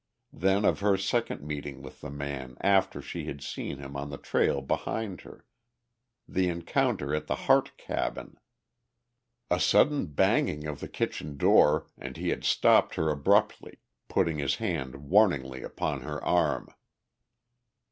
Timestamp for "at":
7.13-7.27